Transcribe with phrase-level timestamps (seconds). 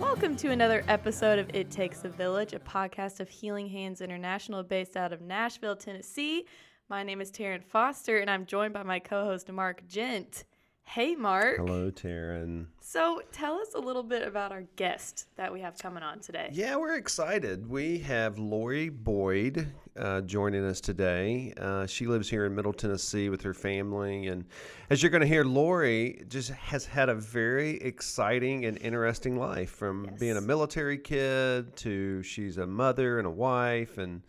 [0.00, 4.64] Welcome to another episode of It Takes a Village, a podcast of Healing Hands International
[4.64, 6.44] based out of Nashville, Tennessee.
[6.88, 10.42] My name is Taryn Foster, and I'm joined by my co host, Mark Gent.
[10.84, 11.56] Hey, Mark.
[11.56, 12.66] Hello, Taryn.
[12.78, 16.50] So, tell us a little bit about our guest that we have coming on today.
[16.52, 17.68] Yeah, we're excited.
[17.68, 21.52] We have Lori Boyd uh, joining us today.
[21.56, 24.28] Uh, she lives here in Middle Tennessee with her family.
[24.28, 24.44] And
[24.90, 29.70] as you're going to hear, Lori just has had a very exciting and interesting life
[29.70, 33.98] from being a military kid to she's a mother and a wife.
[33.98, 34.22] And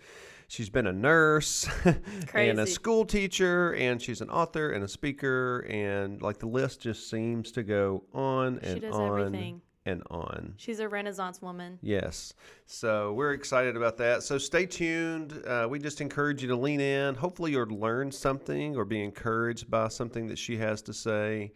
[0.48, 1.68] she's been a nurse
[2.34, 3.74] and a school teacher.
[3.76, 5.60] And she's an author and a speaker.
[5.70, 9.62] And like the list just seems to go on and on everything.
[9.86, 10.54] and on.
[10.58, 11.80] She's a Renaissance woman.
[11.82, 12.34] Yes.
[12.66, 14.24] So we're excited about that.
[14.24, 15.42] So stay tuned.
[15.46, 17.16] Uh, we just encourage you to lean in.
[17.16, 21.52] Hopefully, you'll learn something or be encouraged by something that she has to say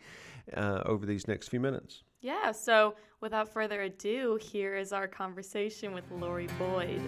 [0.55, 2.03] uh, over these next few minutes.
[2.21, 7.01] Yeah, so without further ado, here is our conversation with Lori Boyd.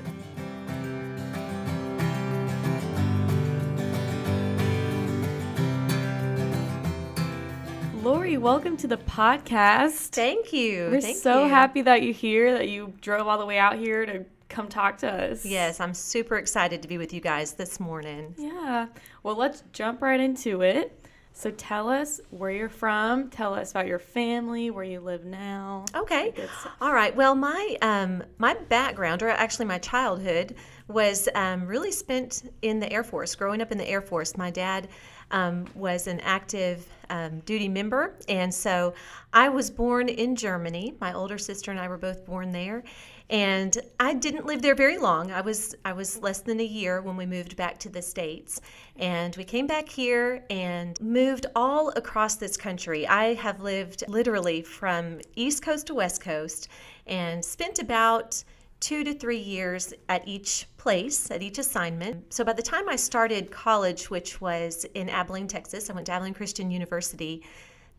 [8.01, 10.09] Lori, welcome to the podcast.
[10.09, 10.89] Thank you.
[10.91, 11.49] We're Thank so you.
[11.49, 14.97] happy that you're here, that you drove all the way out here to come talk
[14.99, 15.45] to us.
[15.45, 18.33] Yes, I'm super excited to be with you guys this morning.
[18.39, 18.87] Yeah.
[19.21, 20.99] Well, let's jump right into it.
[21.33, 23.29] So tell us where you're from.
[23.29, 25.85] Tell us about your family, where you live now.
[25.95, 26.33] Okay.
[26.81, 27.15] All right.
[27.15, 30.55] Well, my um, my background, or actually my childhood,
[30.87, 33.35] was um, really spent in the Air Force.
[33.35, 34.89] Growing up in the Air Force, my dad
[35.31, 38.93] um, was an active um, duty member, and so
[39.33, 40.95] I was born in Germany.
[41.01, 42.83] My older sister and I were both born there,
[43.29, 45.31] and I didn't live there very long.
[45.31, 48.61] I was I was less than a year when we moved back to the states,
[48.97, 53.07] and we came back here and moved all across this country.
[53.07, 56.67] I have lived literally from East Coast to West Coast,
[57.07, 58.43] and spent about
[58.81, 62.33] two to three years at each place, at each assignment.
[62.33, 66.11] So by the time I started college, which was in Abilene, Texas, I went to
[66.11, 67.43] Abilene Christian University.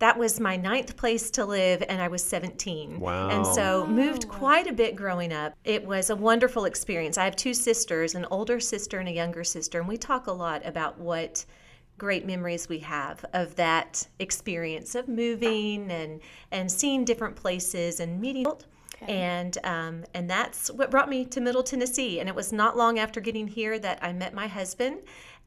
[0.00, 2.98] That was my ninth place to live, and I was 17.
[2.98, 3.28] Wow.
[3.28, 5.54] And so moved quite a bit growing up.
[5.64, 7.16] It was a wonderful experience.
[7.16, 10.32] I have two sisters, an older sister and a younger sister, and we talk a
[10.32, 11.44] lot about what
[11.98, 16.20] great memories we have of that experience of moving and
[16.50, 18.44] and seeing different places and meeting
[19.08, 22.20] and um, and that's what brought me to Middle Tennessee.
[22.20, 24.98] And it was not long after getting here that I met my husband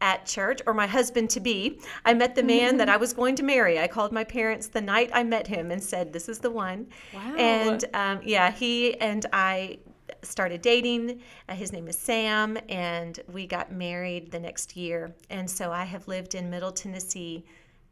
[0.02, 1.80] at church, or my husband to be.
[2.04, 3.80] I met the man that I was going to marry.
[3.80, 6.88] I called my parents the night I met him and said, "This is the one."
[7.14, 7.36] Wow.
[7.38, 9.80] And um, yeah, he and I
[10.22, 11.22] started dating.
[11.48, 15.16] Uh, his name is Sam, and we got married the next year.
[15.30, 17.46] And so I have lived in Middle Tennessee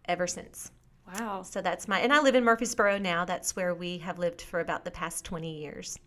[0.06, 0.72] ever since.
[1.08, 1.44] Wow.
[1.44, 3.26] So that's my, and I live in Murfreesboro now.
[3.26, 6.00] That's where we have lived for about the past 20 years.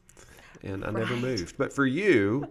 [0.63, 1.59] And I never moved.
[1.59, 2.49] But for you,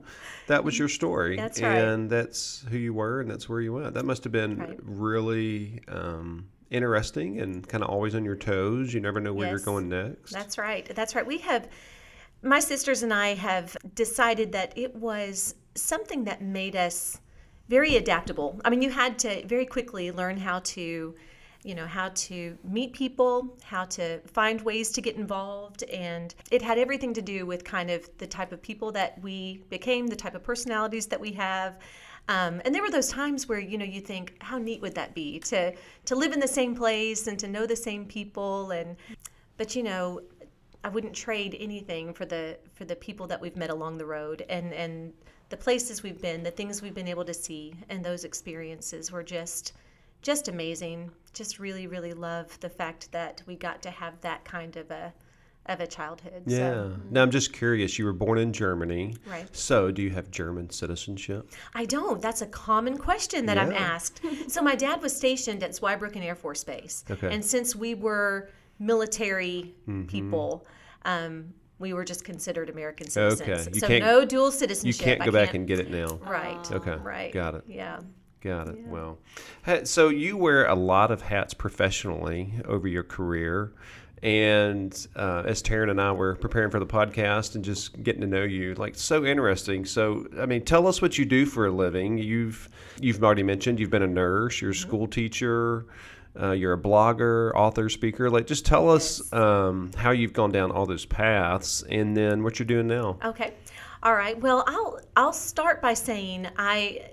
[0.47, 1.38] that was your story.
[1.38, 1.79] That's right.
[1.79, 3.95] And that's who you were, and that's where you went.
[3.95, 4.79] That must have been Right.
[4.84, 8.94] really um, interesting and kind of always on your toes.
[8.94, 10.31] You never know where you're going next.
[10.31, 10.88] That's right.
[10.95, 11.25] That's right.
[11.25, 11.67] We have,
[12.44, 17.19] my sisters and I have decided that it was something that made us
[17.69, 18.61] very adaptable.
[18.63, 21.16] I mean, you had to very quickly learn how to,
[21.66, 25.84] you know, how to meet people, how to find ways to get involved.
[25.84, 29.64] And it had everything to do with kind of the type of people that we
[29.70, 31.80] became, the type of personalities that we have.
[32.28, 35.14] Um, and there were those times where you know you think, how neat would that
[35.16, 35.74] be to
[36.06, 38.96] to live in the same place and to know the same people and
[39.58, 40.22] but you know
[40.84, 44.46] I wouldn't trade anything for the for the people that we've met along the road
[44.50, 45.14] and and
[45.50, 49.24] the places we've been, the things we've been able to see, and those experiences were
[49.24, 49.74] just
[50.25, 51.12] just amazing.
[51.34, 55.13] Just really, really love the fact that we got to have that kind of a
[55.68, 56.44] of a childhood.
[56.46, 56.58] yeah.
[56.74, 57.97] So Now I'm just curious.
[57.97, 59.16] You were born in Germany.
[59.28, 59.47] Right.
[59.56, 61.52] So do you have German citizenship?
[61.74, 62.22] I don't.
[62.22, 64.22] That's a common question that I'm asked.
[64.47, 67.34] so my dad was stationed at Zweibrücken Air Force Base, Okay.
[67.34, 68.49] and since we were
[68.79, 69.73] military
[70.08, 70.66] people,
[71.03, 73.41] um, we were just considered American citizens.
[73.49, 73.70] Okay.
[73.73, 74.99] You So no dual citizenship.
[74.99, 76.20] You can't I go back and get it now.
[76.23, 76.72] Right.
[76.72, 76.96] Okay.
[76.96, 77.34] Right.
[77.34, 77.64] Got it.
[77.67, 77.99] Yeah.
[78.46, 78.78] Got it.
[78.86, 79.18] Well,
[79.86, 83.72] so you wear a lot of hats professionally over your career.
[84.22, 88.28] And uh, as Taryn and I were preparing for the podcast and just getting to
[88.28, 89.84] know you, like so interesting.
[89.84, 92.20] So, I mean, tell us what you do for a living.
[92.20, 92.70] You've
[93.02, 95.88] you've already mentioned you've been a nurse, you're a school teacher,
[96.40, 98.30] uh, you're a blogger, author, speaker.
[98.30, 102.59] Like, just tell us um, how you've gone down all those paths, and then what
[102.59, 103.18] you're doing now.
[103.26, 103.56] Okay.
[104.03, 104.40] All right.
[104.40, 107.09] Well, I'll I'll start by saying I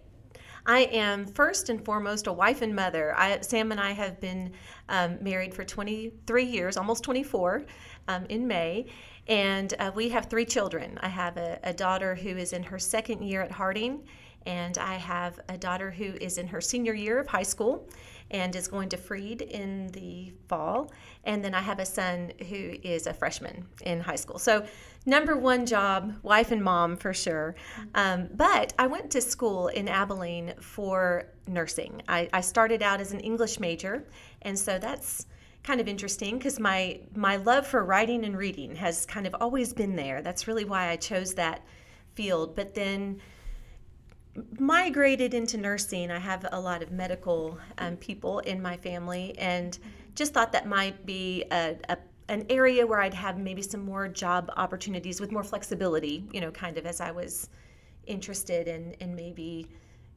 [0.65, 3.15] I am first and foremost a wife and mother.
[3.17, 4.53] I, Sam and I have been
[4.89, 7.65] um, married for 23 years, almost 24
[8.09, 8.87] um, in May.
[9.27, 10.99] And uh, we have three children.
[11.03, 14.03] I have a, a daughter who is in her second year at Harding,
[14.47, 17.89] and I have a daughter who is in her senior year of high school
[18.31, 20.91] and is going to Freed in the fall.
[21.25, 24.39] And then I have a son who is a freshman in high school.
[24.39, 24.65] So,
[25.07, 27.55] number one job, wife and mom for sure.
[27.95, 32.03] Um, but I went to school in Abilene for nursing.
[32.09, 34.05] I, I started out as an English major,
[34.43, 35.27] and so that's
[35.63, 39.73] kind of interesting because my my love for writing and reading has kind of always
[39.73, 40.23] been there.
[40.23, 41.63] That's really why I chose that
[42.15, 42.57] field.
[42.57, 43.21] But then
[44.59, 46.11] migrated into nursing.
[46.11, 49.79] I have a lot of medical um, people in my family, and
[50.15, 51.99] just thought that might be a, a
[52.33, 56.25] an area where I'd have maybe some more job opportunities with more flexibility.
[56.33, 57.51] You know, kind of as I was
[58.07, 59.69] interested in in maybe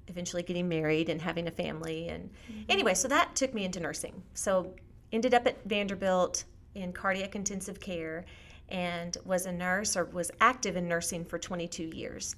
[0.08, 2.08] eventually getting married and having a family.
[2.08, 2.62] And mm-hmm.
[2.70, 4.24] anyway, so that took me into nursing.
[4.34, 4.74] So
[5.12, 8.24] ended up at Vanderbilt in cardiac intensive care
[8.70, 12.36] and was a nurse or was active in nursing for 22 years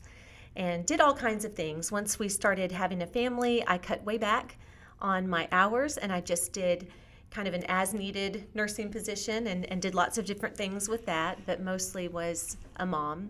[0.56, 1.92] and did all kinds of things.
[1.92, 4.58] Once we started having a family, I cut way back
[5.00, 6.88] on my hours and I just did
[7.30, 11.06] kind of an as needed nursing position and, and did lots of different things with
[11.06, 13.30] that, but mostly was a mom.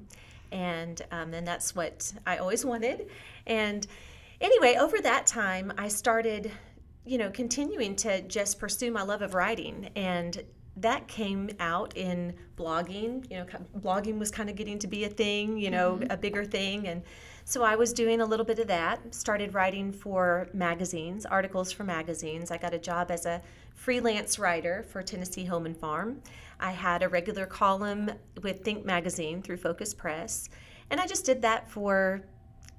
[0.51, 3.09] And, um, and that's what I always wanted.
[3.45, 3.85] And
[4.39, 6.51] anyway, over that time, I started,
[7.05, 9.89] you know, continuing to just pursue my love of writing.
[9.95, 10.41] And
[10.77, 13.29] that came out in blogging.
[13.29, 13.45] You know,
[13.79, 16.11] blogging was kind of getting to be a thing, you know, mm-hmm.
[16.11, 16.87] a bigger thing.
[16.87, 17.01] And
[17.49, 21.85] so I was doing a little bit of that, started writing for magazines, articles for
[21.85, 22.51] magazines.
[22.51, 23.41] I got a job as a
[23.73, 26.21] freelance writer for Tennessee Home and Farm.
[26.59, 28.11] I had a regular column
[28.43, 30.49] with Think Magazine through Focus Press.
[30.89, 32.21] And I just did that for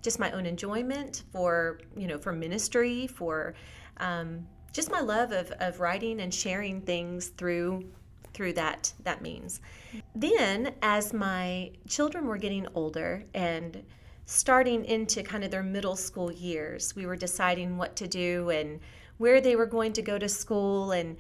[0.03, 3.55] just my own enjoyment, for, you know, for ministry, for
[3.97, 7.91] um, just my love of, of writing and sharing things through
[8.35, 9.63] through that that means.
[10.15, 13.83] Then as my children were getting older and
[14.31, 18.79] starting into kind of their middle school years, we were deciding what to do and
[19.17, 21.17] where they were going to go to school and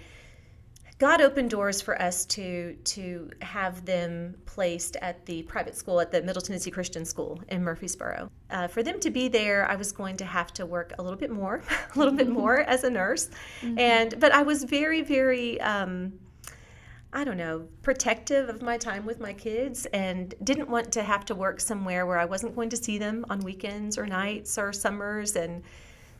[0.99, 6.10] God opened doors for us to to have them placed at the private school at
[6.10, 8.28] the Middle Tennessee Christian School in Murfreesboro.
[8.50, 11.19] Uh, for them to be there, I was going to have to work a little
[11.19, 11.62] bit more,
[11.94, 13.31] a little bit more as a nurse,
[13.62, 13.78] mm-hmm.
[13.78, 15.58] and but I was very very.
[15.61, 16.12] Um,
[17.12, 21.25] I don't know, protective of my time with my kids and didn't want to have
[21.26, 24.72] to work somewhere where I wasn't going to see them on weekends or nights or
[24.72, 25.62] summers and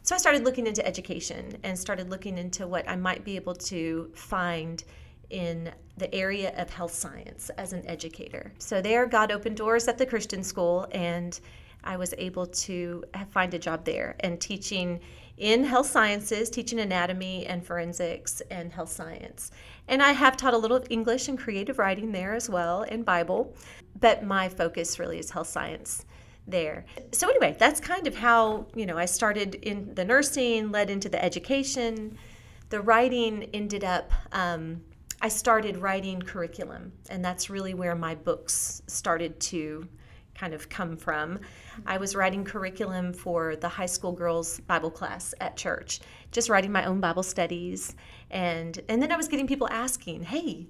[0.03, 3.55] so I started looking into education and started looking into what I might be able
[3.57, 4.83] to find
[5.29, 8.53] in the area of health science as an educator.
[8.59, 11.39] So there, God opened doors at the Christian school, and
[11.85, 15.01] I was able to find a job there and teaching
[15.37, 19.51] in health sciences, teaching anatomy and forensics and health science.
[19.89, 23.55] And I have taught a little English and creative writing there as well, and Bible,
[23.99, 26.05] but my focus really is health science
[26.47, 26.85] there.
[27.13, 31.09] So anyway, that's kind of how, you know, I started in the nursing, led into
[31.09, 32.19] the education.
[32.69, 34.83] The writing ended up um,
[35.21, 39.89] I started writing curriculum, and that's really where my books started to
[40.39, 41.41] kind of come from.
[41.87, 46.73] I was writing curriculum for the high school girls Bible class at church, just writing
[46.73, 47.95] my own Bible studies,
[48.31, 50.69] and and then I was getting people asking, "Hey,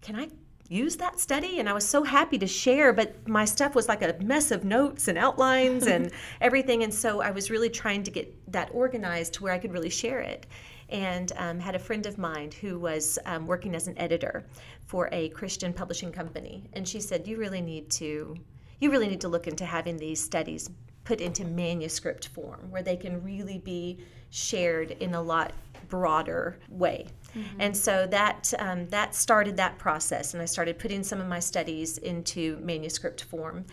[0.00, 0.28] can I
[0.70, 4.02] use that study and I was so happy to share, but my stuff was like
[4.02, 6.84] a mess of notes and outlines and everything.
[6.84, 9.90] And so I was really trying to get that organized to where I could really
[9.90, 10.46] share it.
[10.88, 14.44] And um, had a friend of mine who was um, working as an editor
[14.86, 16.68] for a Christian publishing company.
[16.72, 18.36] And she said, You really need to.
[18.80, 20.68] You really need to look into having these studies
[21.04, 23.98] put into manuscript form where they can really be
[24.30, 25.52] shared in a lot
[25.88, 27.06] broader way.
[27.34, 27.60] Mm-hmm.
[27.60, 31.40] And so that um, that started that process, and I started putting some of my
[31.40, 33.64] studies into manuscript form.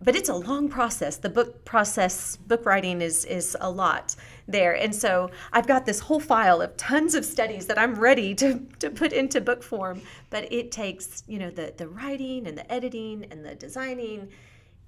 [0.00, 1.16] But it's a long process.
[1.16, 4.14] The book process, book writing is is a lot
[4.46, 8.34] there, and so I've got this whole file of tons of studies that I'm ready
[8.36, 10.00] to to put into book form.
[10.30, 14.28] But it takes you know the the writing and the editing and the designing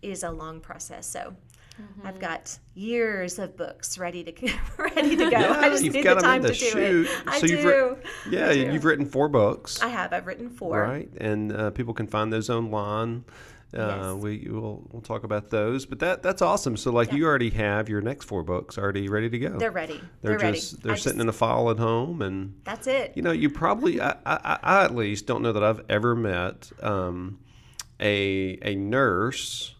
[0.02, 1.07] is a long process.
[1.07, 1.35] So
[1.80, 2.07] Mm-hmm.
[2.09, 4.33] I've got years of books ready to
[4.78, 5.38] ready to go.
[5.38, 7.23] Yeah, I just you've need got the time them to in the do it.
[7.26, 7.52] I so do.
[7.54, 8.73] You've writ- yeah, I do.
[8.73, 9.80] you've written four books.
[9.80, 10.12] I have.
[10.12, 10.78] I've written four.
[10.78, 13.25] Right, and uh, people can find those online.
[13.73, 14.14] Uh, Yes.
[14.23, 16.76] We will we'll talk about those, but that that's awesome.
[16.76, 17.14] So like Yeah.
[17.19, 19.57] you already have your next four books already ready to go.
[19.57, 20.02] They're ready.
[20.21, 20.83] They're, They're, just ready.
[20.83, 23.12] they're I sitting just- in a file at home, and That's it.
[23.14, 26.71] you know you probably I, I, I at least don't know that I've ever met
[26.83, 27.38] um,
[28.00, 29.76] a a nurse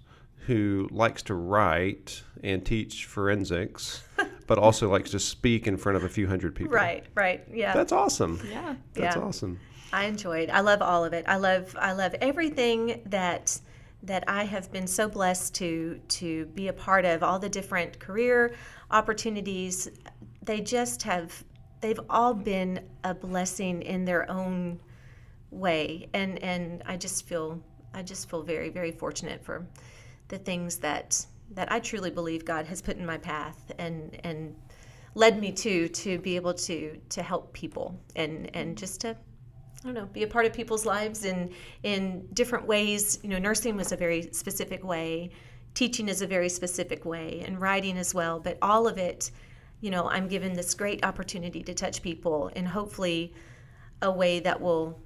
[0.47, 4.03] who likes to write and teach forensics,
[4.47, 6.73] but also likes to speak in front of a few hundred people.
[6.73, 7.45] Right, right.
[7.53, 7.73] Yeah.
[7.75, 8.41] That's awesome.
[8.49, 8.75] Yeah.
[8.95, 9.23] That's Yeah.
[9.23, 9.61] awesome.
[9.93, 10.51] I enjoyed.
[10.51, 11.25] I love all of it.
[11.27, 13.61] I love I love everything that
[14.03, 17.23] that I have been so blessed to to be a part of.
[17.23, 18.55] All the different career
[18.91, 19.91] opportunities,
[20.43, 21.45] they just have
[21.81, 24.79] they've all been a blessing in their own
[25.51, 26.09] way.
[26.15, 27.61] And and I just feel
[27.93, 29.67] I just feel very very fortunate for
[30.31, 34.57] the things that that I truly believe God has put in my path and and
[35.15, 39.17] led me to to be able to to help people and and just to
[39.83, 43.19] I don't know, be a part of people's lives in in different ways.
[43.23, 45.31] You know, nursing was a very specific way,
[45.75, 48.41] teaching is a very specific way, and writing as well.
[48.41, 49.31] But all of it,
[49.81, 53.33] you know, I'm given this great opportunity to touch people in hopefully
[54.03, 55.01] a way that will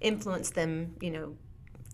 [0.00, 1.36] influence them, you know,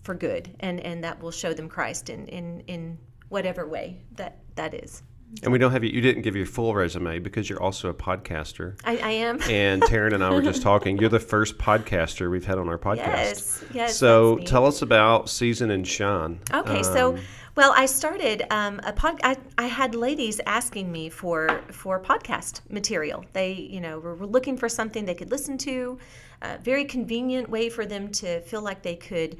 [0.03, 2.97] for good, and and that will show them Christ in in in
[3.29, 5.03] whatever way that that is.
[5.43, 5.91] And we don't have you.
[5.91, 8.79] You didn't give your full resume because you're also a podcaster.
[8.83, 9.39] I, I am.
[9.49, 10.97] And Taryn and I were just talking.
[10.97, 12.97] You're the first podcaster we've had on our podcast.
[12.97, 13.95] Yes, yes.
[13.97, 16.39] So tell us about Season and Shine.
[16.51, 17.19] Okay, so Um,
[17.55, 19.19] well, I started um, a pod.
[19.23, 23.23] I, I had ladies asking me for for podcast material.
[23.33, 25.99] They, you know, were, were looking for something they could listen to,
[26.41, 29.37] a very convenient way for them to feel like they could,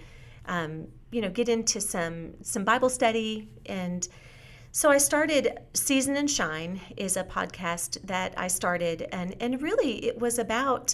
[0.50, 4.08] um, you know, get into some some Bible study and.
[4.72, 10.06] So I started Season and Shine is a podcast that I started and and really
[10.06, 10.94] it was about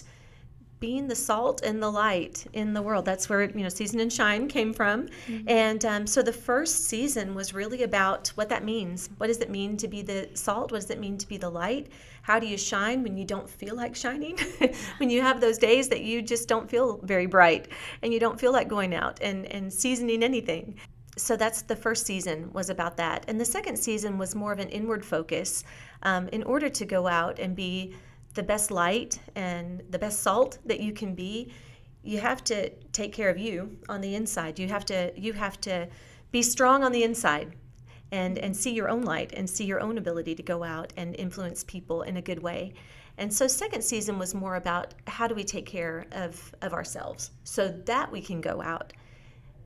[0.78, 3.04] being the salt and the light in the world.
[3.04, 5.08] That's where you know season and shine came from.
[5.46, 9.08] And um, so the first season was really about what that means.
[9.16, 10.72] What does it mean to be the salt?
[10.72, 11.88] What does it mean to be the light?
[12.22, 14.38] How do you shine when you don't feel like shining?
[14.98, 17.68] when you have those days that you just don't feel very bright
[18.02, 20.76] and you don't feel like going out and and seasoning anything.
[21.18, 24.58] So that's the first season was about that, and the second season was more of
[24.58, 25.64] an inward focus.
[26.02, 27.94] Um, in order to go out and be
[28.36, 31.50] the best light and the best salt that you can be
[32.06, 34.58] you have to take care of you on the inside.
[34.60, 35.88] You have to you have to
[36.30, 37.56] be strong on the inside
[38.12, 41.16] and and see your own light and see your own ability to go out and
[41.16, 42.74] influence people in a good way.
[43.18, 47.32] And so second season was more about how do we take care of of ourselves
[47.42, 48.92] so that we can go out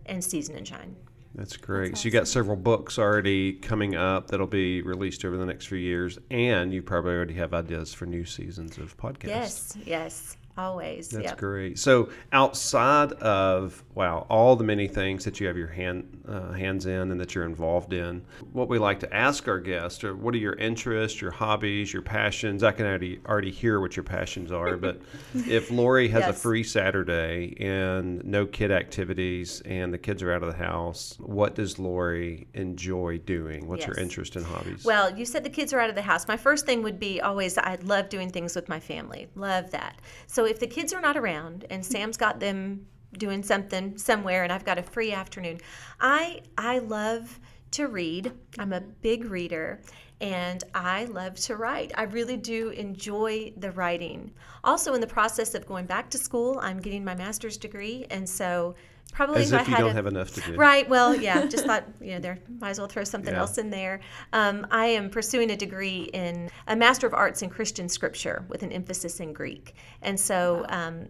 [0.07, 0.97] and season and shine
[1.35, 1.97] That's great.
[1.97, 5.79] so you got several books already coming up that'll be released over the next few
[5.79, 9.27] years, and you probably already have ideas for new seasons of podcasts.
[9.29, 11.39] yes yes always That's yep.
[11.39, 11.79] great.
[11.79, 16.87] So outside of wow, all the many things that you have your hand uh, hands
[16.87, 20.35] in and that you're involved in, what we like to ask our guests are what
[20.35, 22.63] are your interests, your hobbies, your passions.
[22.63, 25.01] I can already already hear what your passions are, but
[25.35, 30.43] if Lori has a free Saturday and no kid activities and the kids are out
[30.43, 33.67] of the house, what does Lori enjoy doing?
[33.67, 34.03] What's her Yes.
[34.03, 34.85] interest in hobbies?
[34.85, 36.29] Well, you said the kids are out of the house.
[36.29, 39.29] My first thing would be always I love doing things with my family.
[39.35, 40.01] Love that.
[40.27, 42.87] So if the kids are not around and Sam's got them
[43.19, 45.61] doing something somewhere and I've got a free afternoon,
[46.01, 47.39] I I love
[47.73, 48.33] to read.
[48.59, 49.81] I'm a big reader
[50.21, 51.93] and I love to write.
[51.95, 54.33] I really do enjoy the writing.
[54.65, 58.29] Also in the process of going back to school, I'm getting my master's degree and
[58.29, 58.75] so
[59.11, 60.57] probably As if if I you had don't a- have enough to do.
[60.57, 60.89] Right.
[60.89, 61.47] Well, yeah.
[61.47, 63.41] Just thought, you know, there might as well throw something Yeah.
[63.41, 64.01] else in there.
[64.33, 68.63] Um, I am pursuing a degree in a Master of Arts in Christian Scripture with
[68.63, 71.09] an emphasis in Greek, and so um,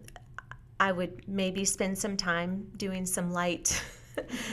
[0.79, 3.81] I would maybe spend some time doing some light.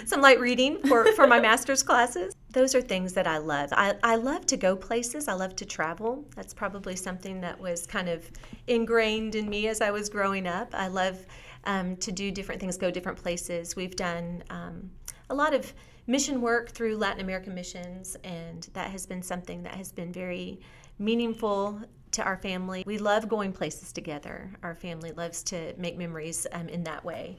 [0.07, 2.33] some light reading for, for my master's classes.
[2.53, 3.71] Those are things that I love.
[3.73, 5.27] I, I love to go places.
[5.27, 6.25] I love to travel.
[6.37, 8.31] That's probably something that was kind of
[8.69, 10.73] ingrained in me as I was growing up.
[10.75, 11.19] I love
[11.69, 13.77] um, to do different things, go different places.
[13.77, 14.91] We've done um,
[15.31, 15.73] a lot of
[16.07, 20.59] mission work through Latin American missions, and that has been something that has been very
[20.99, 21.81] meaningful
[22.13, 22.83] to our family.
[22.87, 24.51] We love going places together.
[24.63, 27.37] Our family loves to make memories um, in that way.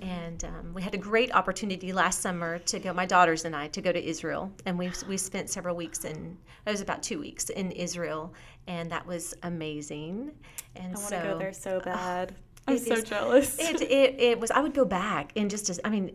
[0.00, 3.68] And um, we had a great opportunity last summer to go, my daughters and I,
[3.68, 4.52] to go to Israel.
[4.66, 6.36] And we, we spent several weeks in,
[6.66, 8.34] it was about two weeks in Israel,
[8.66, 10.32] and that was amazing.
[10.76, 12.34] And I want so to go there so bad.
[12.66, 13.58] I'm it so is- jealous.
[13.58, 16.12] it, it, it was, I would go back and just, as, I mean,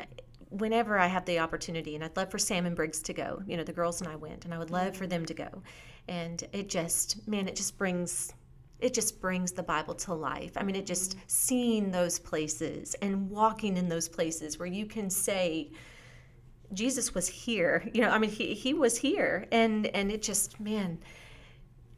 [0.50, 3.42] whenever I have the opportunity, and I'd love for Sam and Briggs to go.
[3.46, 5.64] You know, the girls and I went, and I would love for them to go.
[6.08, 8.34] And it just, man, it just brings,
[8.80, 10.54] it just brings the Bible to life.
[10.56, 11.20] I mean, it just mm-hmm.
[11.28, 15.72] seeing those places and walking in those places where you can say,
[16.74, 17.90] Jesus was here.
[17.94, 20.98] You know, I mean, he, he was here, and and it just, man,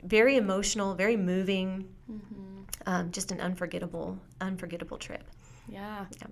[0.03, 1.87] very emotional, very moving.
[2.11, 2.56] Mm-hmm.
[2.86, 5.24] Um, just an unforgettable, unforgettable trip.
[5.67, 6.05] Yeah.
[6.21, 6.31] Yep.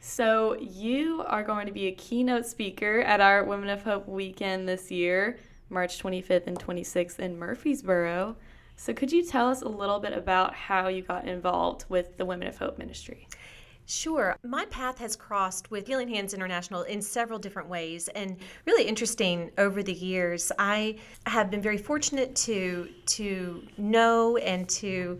[0.00, 4.68] So you are going to be a keynote speaker at our Women of Hope weekend
[4.68, 5.38] this year.
[5.70, 8.36] March 25th and 26th in Murfreesboro.
[8.76, 12.24] So, could you tell us a little bit about how you got involved with the
[12.24, 13.26] Women of Hope ministry?
[13.86, 14.36] Sure.
[14.44, 19.50] My path has crossed with Healing Hands International in several different ways and really interesting
[19.56, 20.52] over the years.
[20.58, 20.96] I
[21.26, 25.18] have been very fortunate to to know and to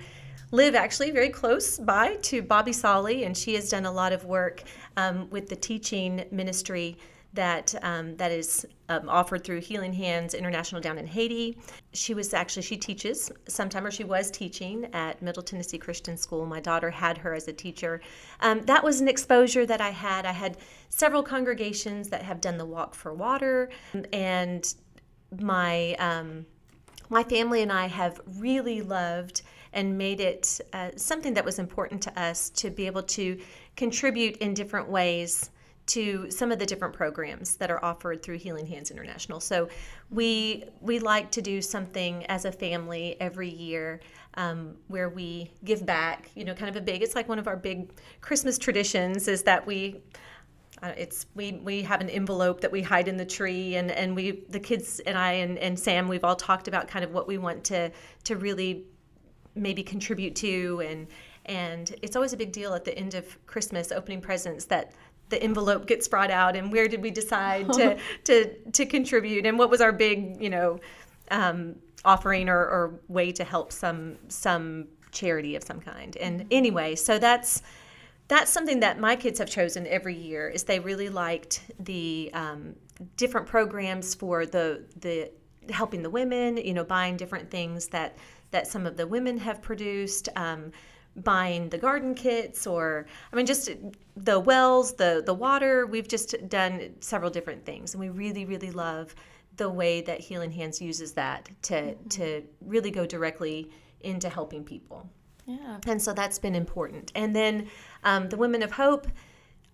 [0.50, 4.24] live actually very close by to Bobby Solly, and she has done a lot of
[4.24, 4.62] work
[4.96, 6.96] um, with the teaching ministry
[7.34, 11.58] that um, that is um, offered through Healing Hands International down in Haiti.
[11.92, 16.46] She was actually she teaches sometime or she was teaching at Middle Tennessee Christian School.
[16.46, 18.00] My daughter had her as a teacher.
[18.40, 20.24] Um, that was an exposure that I had.
[20.24, 20.56] I had
[20.88, 23.68] several congregations that have done the Walk for Water,
[24.12, 24.74] and
[25.38, 26.46] my um,
[27.10, 32.02] my family and I have really loved and made it uh, something that was important
[32.02, 33.38] to us to be able to
[33.76, 35.50] contribute in different ways
[35.88, 39.40] to some of the different programs that are offered through Healing Hands International.
[39.40, 39.68] So
[40.10, 44.00] we we like to do something as a family every year
[44.34, 46.30] um, where we give back.
[46.34, 47.02] You know, kind of a big.
[47.02, 50.02] It's like one of our big Christmas traditions is that we.
[50.80, 54.14] Uh, it's we we have an envelope that we hide in the tree and and
[54.14, 57.26] we the kids and I and, and Sam we've all talked about kind of what
[57.26, 57.90] we want to
[58.24, 58.84] to really
[59.58, 61.06] maybe contribute to and
[61.46, 64.92] and it's always a big deal at the end of Christmas opening presents that
[65.30, 69.58] the envelope gets brought out and where did we decide to to to contribute and
[69.58, 70.78] what was our big you know
[71.30, 71.74] um,
[72.04, 76.16] offering or, or way to help some some charity of some kind.
[76.16, 77.62] And anyway so that's
[78.28, 82.74] that's something that my kids have chosen every year is they really liked the um,
[83.16, 85.30] different programs for the the
[85.70, 88.16] helping the women you know buying different things that
[88.50, 90.72] that some of the women have produced um,
[91.16, 93.70] buying the garden kits or i mean just
[94.16, 97.94] the wells the the water we've just done several different things.
[97.94, 99.14] And we really really love
[99.56, 102.08] the way that healing hands uses that to mm-hmm.
[102.08, 105.08] to really go directly into helping people.
[105.46, 105.78] Yeah.
[105.86, 107.10] And so that's been important.
[107.14, 107.68] And then
[108.04, 109.08] um, the women of hope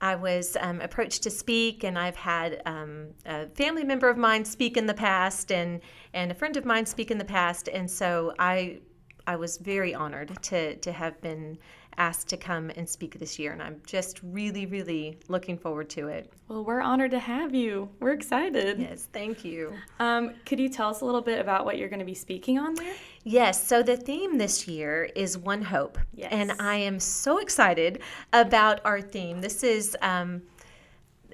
[0.04, 4.44] I was um, approached to speak, and I've had um, a family member of mine
[4.44, 5.80] speak in the past, and
[6.12, 8.80] and a friend of mine speak in the past, and so I
[9.26, 11.56] I was very honored to to have been
[11.98, 16.08] asked to come and speak this year, and I'm just really, really looking forward to
[16.08, 16.32] it.
[16.48, 17.88] Well, we're honored to have you.
[18.00, 18.78] We're excited.
[18.78, 19.72] Yes, thank you.
[19.98, 22.58] Um, could you tell us a little bit about what you're going to be speaking
[22.58, 22.94] on there?
[23.24, 25.98] Yes, so the theme this year is One Hope.
[26.14, 26.28] Yes.
[26.30, 28.02] And I am so excited
[28.32, 29.40] about our theme.
[29.40, 29.96] This is.
[30.02, 30.42] Um,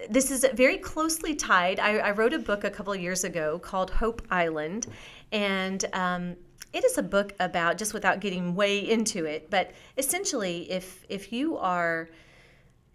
[0.09, 1.79] this is very closely tied.
[1.79, 4.87] I, I, wrote a book a couple of years ago called Hope Island,
[5.31, 6.37] and um,
[6.73, 11.33] it is a book about just without getting way into it, but essentially, if if
[11.33, 12.09] you are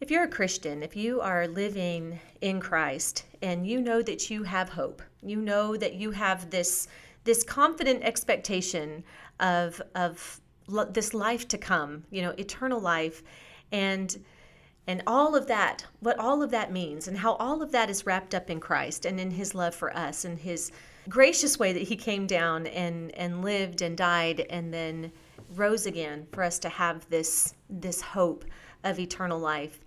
[0.01, 4.43] if you're a Christian, if you are living in Christ and you know that you
[4.43, 6.87] have hope, you know that you have this
[7.23, 9.03] this confident expectation
[9.39, 13.23] of of lo- this life to come, you know, eternal life,
[13.71, 14.23] and
[14.87, 18.05] and all of that, what all of that means, and how all of that is
[18.05, 20.71] wrapped up in Christ and in His love for us and His
[21.09, 25.11] gracious way that he came down and and lived and died and then
[25.55, 28.45] rose again for us to have this this hope
[28.83, 29.81] of eternal life.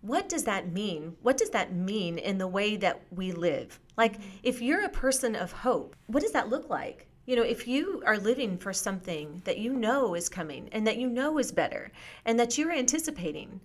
[0.00, 1.16] What does that mean?
[1.22, 3.78] What does that mean in the way that we live?
[3.96, 7.06] Like if you're a person of hope what does that look like?
[7.26, 10.96] You know if you are living for something that you know is coming and that
[10.96, 11.90] you know is better
[12.24, 13.60] and that you're anticipating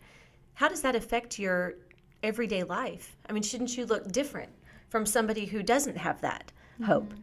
[0.53, 1.75] how does that affect your
[2.21, 3.17] everyday life?
[3.27, 4.51] I mean shouldn't you look different
[4.89, 6.51] from somebody who doesn't have that
[6.83, 7.13] hope.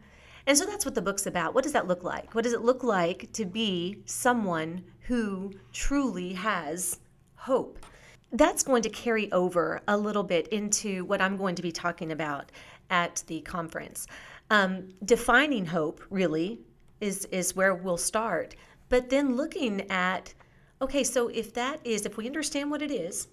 [0.45, 1.53] And so that's what the book's about.
[1.53, 2.33] What does that look like?
[2.33, 6.99] What does it look like to be someone who truly has
[7.35, 7.85] hope?
[8.31, 12.11] That's going to carry over a little bit into what I'm going to be talking
[12.11, 12.51] about
[12.89, 14.07] at the conference.
[14.49, 16.59] Um, defining hope really
[17.01, 18.55] is is where we'll start,
[18.89, 20.33] but then looking at
[20.81, 23.27] okay, so if that is if we understand what it is,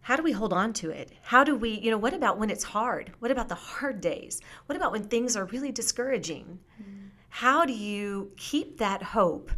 [0.00, 1.12] how do we hold on to it?
[1.22, 3.12] How do we, you know, what about when it's hard?
[3.18, 4.40] What about the hard days?
[4.66, 6.58] What about when things are really discouraging?
[6.80, 7.10] Mm.
[7.28, 9.50] How do you keep that hope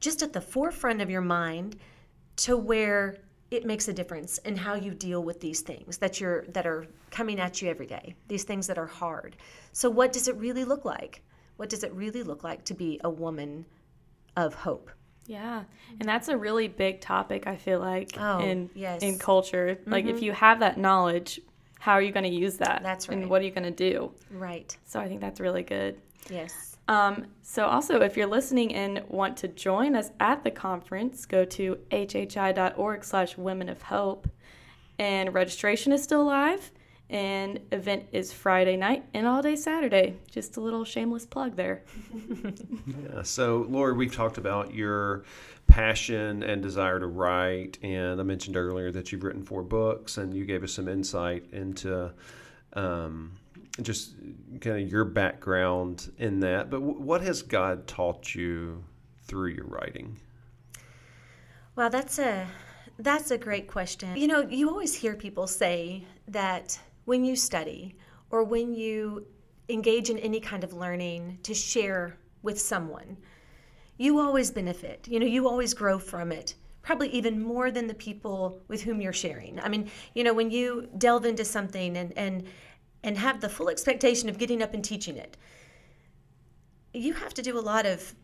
[0.00, 1.76] just at the forefront of your mind
[2.36, 3.16] to where
[3.50, 6.86] it makes a difference in how you deal with these things that you're that are
[7.10, 9.36] coming at you every day, these things that are hard.
[9.72, 11.22] So what does it really look like?
[11.56, 13.64] What does it really look like to be a woman
[14.36, 14.90] of hope?
[15.26, 15.64] Yeah,
[16.00, 17.46] and that's a really big topic.
[17.46, 19.02] I feel like oh, in yes.
[19.02, 19.90] in culture, mm-hmm.
[19.90, 20.24] like if Mm-hmm.
[20.24, 21.40] you have that knowledge,
[21.78, 22.82] how are you going to use that?
[22.82, 23.18] That's right.
[23.18, 24.12] And what are you going to do?
[24.30, 24.76] Right.
[24.84, 26.00] So I think that's really good.
[26.30, 26.76] Yes.
[26.88, 31.44] Um, so also, if you're listening and want to join us at the conference, go
[31.46, 34.28] to hhi.org/slash Women of Hope,
[34.98, 36.70] and registration is still live.
[37.14, 40.16] And event is Friday night and all day Saturday.
[40.28, 41.84] Just a little shameless plug there.
[42.86, 43.22] Yeah.
[43.22, 45.24] So, Lori, we've talked about your
[45.66, 50.34] passion and desire to write, and I mentioned earlier that you've written four books, and
[50.34, 52.12] you gave us some insight into
[52.74, 53.32] um,
[53.80, 54.14] just
[54.60, 56.68] kind of your background in that.
[56.70, 58.84] But w- what has God taught you
[59.26, 60.18] through your writing?
[61.76, 62.46] Well, that's a
[62.98, 64.16] that's a great question.
[64.16, 67.96] You know, you always hear people say that when you study
[68.30, 69.26] or when you
[69.68, 73.16] engage in any kind of learning to share with someone,
[73.96, 75.06] you always benefit.
[75.08, 76.54] You know, you always grow from it.
[76.82, 79.58] Probably even more than the people with whom you're sharing.
[79.60, 82.44] I mean, you know, when you delve into something and and
[83.02, 85.36] and have the full expectation of getting up and teaching it,
[86.92, 88.14] you have to do a lot of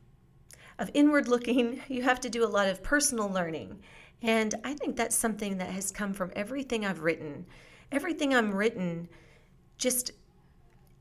[0.78, 1.80] of inward looking.
[1.88, 3.80] You have to do a lot of personal learning.
[4.22, 7.46] And I think that's something that has come from everything I've written.
[7.92, 9.08] Everything I'm written
[9.78, 10.12] just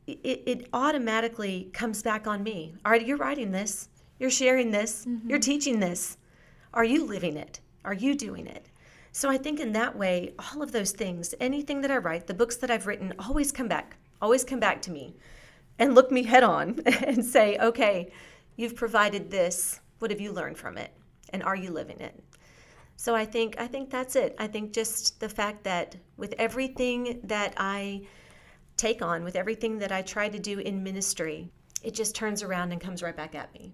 [0.08, 2.76] it, it automatically comes back on me.
[2.84, 5.40] All right, you're writing this, you're sharing this, you're mm-hmm.
[5.40, 6.18] teaching this.
[6.74, 7.60] Are you living it?
[7.86, 8.70] Are you doing it?
[9.12, 12.34] So I think in that way, all of those things, anything that I write, the
[12.34, 15.16] books that I've written, always come back, always come back to me
[15.80, 18.12] and look me head on and say, okay,
[18.56, 19.80] you've provided this.
[20.00, 20.92] What have you learned from it?
[21.32, 22.24] And are you living it?
[23.00, 24.36] So I think I think that's it.
[24.38, 28.02] I think just the fact that with everything that I
[28.76, 31.50] take on, with everything that I try to do in ministry,
[31.82, 33.74] it just turns around and comes right back at me.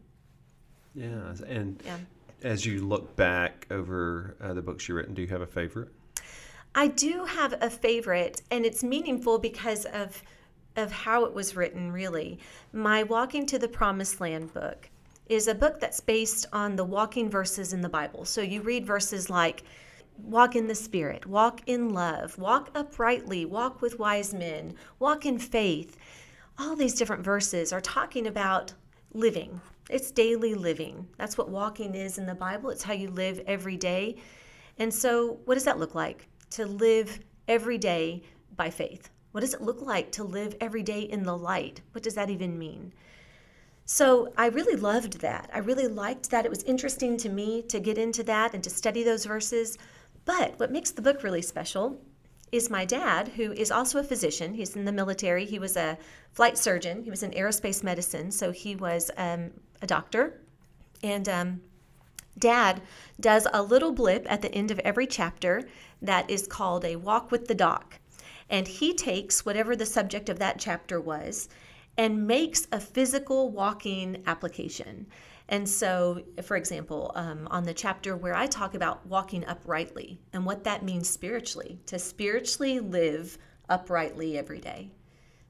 [0.94, 1.34] Yeah.
[1.48, 1.98] And Yeah.
[2.44, 5.90] as you look back over uh, the books you've written, do you have a favorite?
[6.76, 10.22] I do have a favorite, and it's meaningful because of
[10.76, 11.92] of how it was written.
[11.92, 12.38] Really,
[12.72, 14.92] my Walking to the Promised Land book
[15.28, 18.26] is a book that's based on the walking verses in the Bible.
[18.26, 19.64] So you read verses like.
[20.18, 25.38] Walk in the Spirit, walk in love, walk uprightly, walk with wise men, walk in
[25.38, 25.98] faith.
[26.58, 28.72] All these different verses are talking about
[29.14, 29.60] living.
[29.90, 31.08] It's daily living.
[31.18, 32.70] That's what walking is in the Bible.
[32.70, 34.16] It's how you live every day.
[34.80, 36.28] And so, what does that look like?
[36.52, 38.24] To live every day
[38.56, 39.10] by faith.
[39.32, 41.82] What does it look like to live every day in the light?
[41.92, 42.94] What does that even mean?
[43.88, 45.50] So, I really loved that.
[45.54, 46.44] I really liked that.
[46.44, 49.78] It was interesting to me to get into that and to study those verses.
[50.26, 52.02] But what makes the book really special
[52.52, 54.56] is my dad, who is also a physician.
[54.56, 55.46] He's in the military.
[55.46, 56.00] He was a
[56.32, 57.04] flight surgeon.
[57.04, 60.42] He was in aerospace medicine, so he was um, a doctor.
[61.04, 61.62] And um,
[62.38, 62.82] Dad
[63.20, 65.64] does a little blip at the end of every chapter
[66.02, 68.00] that is called a walk with the doc.
[68.50, 71.50] And he takes whatever the subject of that chapter was
[71.98, 75.08] and makes a physical walking application.
[75.48, 80.46] And so, for example, um, on the chapter where I talk about walking uprightly and
[80.46, 83.38] what that means spiritually, to spiritually live
[83.70, 84.92] uprightly every day.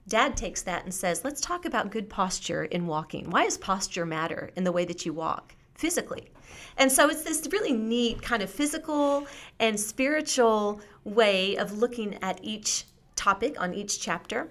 [0.08, 3.30] Dad takes that and says, let's talk about good posture in walking.
[3.30, 6.30] Why does posture matter in the way that you walk physically?
[6.78, 9.26] And so it's this really neat kind of physical
[9.60, 14.50] and spiritual way of looking at each topic on each chapter.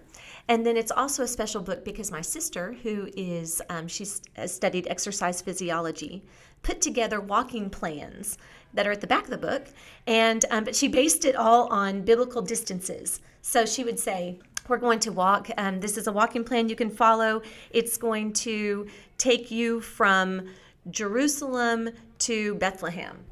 [0.48, 4.86] And then it's also a special book because my sister, who is, um, she's studied
[4.88, 6.22] exercise physiology,
[6.62, 8.36] put together walking plans
[8.74, 9.68] that are at the back of the book.
[10.06, 13.20] And, um, but she based it all on biblical distances.
[13.40, 15.50] So she would say, we're going to walk.
[15.58, 17.42] Um, this is a walking plan you can follow.
[17.70, 18.86] It's going to
[19.18, 20.48] take you from
[20.90, 23.24] Jerusalem to Bethlehem.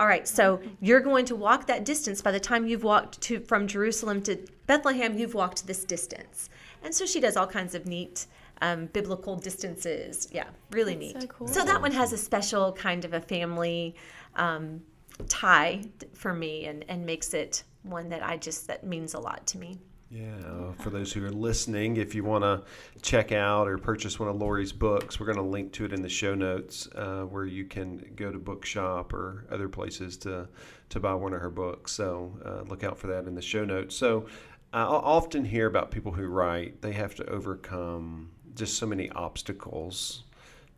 [0.00, 2.20] All right, so you're going to walk that distance.
[2.20, 6.48] By the time you've walked to from Jerusalem to Bethlehem, you've walked this distance.
[6.82, 8.26] And so she does all kinds of neat
[8.60, 10.28] um, biblical distances.
[10.32, 11.20] Yeah, really neat.
[11.20, 11.48] so cool.
[11.64, 13.94] that one has a special kind of a family
[14.36, 14.82] um,
[15.28, 19.46] tie for me, and and makes it one that I just that means a lot
[19.48, 19.78] to me.
[20.14, 22.62] Yeah, for those who are listening, if you want to
[23.02, 26.02] check out or purchase one of Lori's books, we're going to link to it in
[26.02, 30.46] the show notes uh, where you can go to Bookshop or other places to,
[30.90, 31.90] to buy one of her books.
[31.90, 33.96] So uh, look out for that in the show notes.
[33.96, 34.26] So
[34.72, 40.22] I often hear about people who write, they have to overcome just so many obstacles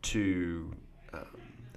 [0.03, 0.73] to.
[1.13, 1.25] Um,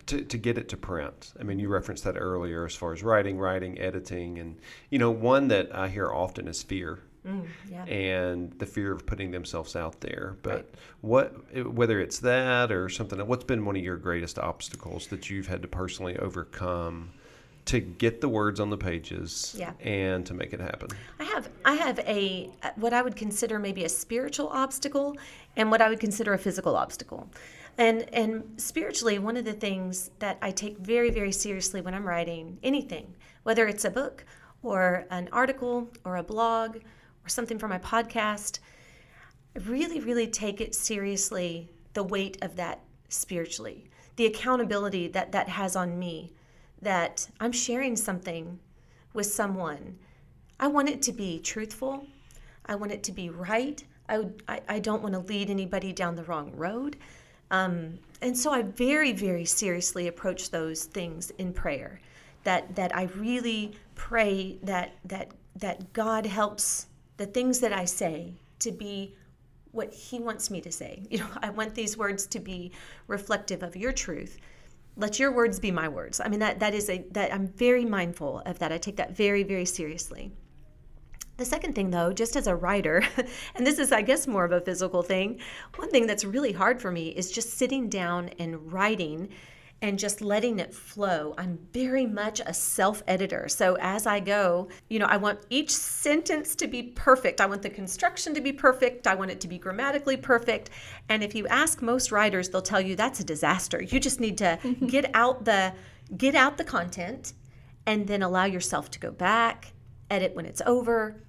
[0.07, 1.35] to, to get it to print.
[1.39, 4.57] I mean, you referenced that earlier as far as writing, writing, editing, and
[4.89, 7.85] you know, one that I hear often is fear Mm, yeah.
[7.85, 10.37] and the fear of putting themselves out there.
[10.43, 10.67] But Right.
[11.03, 15.47] what, whether it's that or something, what's been one of your greatest obstacles that you've
[15.47, 17.11] had to personally overcome
[17.67, 19.73] to get the words on the pages Yeah.
[19.81, 20.89] and to make it happen?
[21.19, 25.15] I have I have a what I would consider maybe a spiritual obstacle
[25.57, 27.29] and what I would consider a physical obstacle.
[27.77, 32.07] And and spiritually one of the things that I take very very seriously when I'm
[32.09, 34.25] writing anything, whether it's a book
[34.63, 36.79] or an article or a blog
[37.25, 38.61] or something for my podcast,
[39.57, 45.49] I really, really take it seriously the weight of that spiritually, the accountability that that
[45.49, 46.33] has on me,
[46.81, 48.59] that I'm sharing something
[49.13, 49.99] with someone.
[50.59, 52.07] I want it to be truthful.
[52.67, 53.83] I want it to be right.
[54.09, 56.97] I, I, I don't want to lead anybody down the wrong road.
[57.51, 62.01] Um, and so I very, very seriously approach those things in prayer.
[62.45, 66.87] That that I really pray that that that God helps
[67.21, 69.15] the things that I say to be
[69.73, 71.03] what He wants me to say.
[71.11, 72.73] You know, I want these words to be
[73.09, 74.39] reflective of Your truth.
[74.97, 76.19] Let Your words be my words.
[76.25, 78.73] I mean that that is a that I'm very mindful of that.
[78.73, 80.33] I take that very, very seriously.
[81.37, 83.03] The second thing, though, just as a writer,
[83.55, 85.41] and this is, I guess, more of a physical thing,
[85.77, 89.29] one thing that's really hard for me is just sitting down and writing
[89.83, 91.35] and just letting it flow.
[91.39, 93.49] I'm very much a self editor.
[93.49, 97.41] So as I go, you know, I want each sentence to be perfect.
[97.41, 99.07] I want the construction to be perfect.
[99.07, 100.71] I want it to be grammatically perfect.
[101.09, 103.83] And if you ask most writers, they'll tell you that's a disaster.
[103.83, 105.73] You just need to get out the
[106.17, 107.33] get out the content
[107.87, 109.73] and then allow yourself to go back,
[110.11, 111.23] edit when it's over,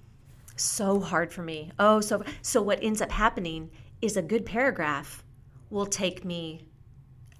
[0.56, 1.72] so hard for me.
[1.78, 3.70] Oh, so so what ends up happening
[4.02, 5.24] is a good paragraph
[5.70, 6.66] will take me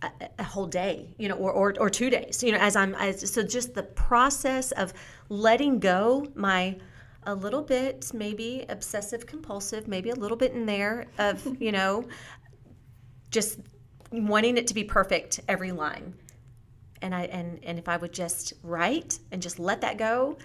[0.03, 2.95] a, a whole day, you know, or, or or two days, you know, as I'm
[2.95, 4.93] as so just the process of
[5.29, 6.79] letting go my
[7.25, 12.05] a little bit maybe obsessive compulsive, maybe a little bit in there of, you know,
[13.31, 13.61] just
[14.11, 16.15] wanting it to be perfect every line.
[17.01, 20.37] And I and and if I would just write and just let that go,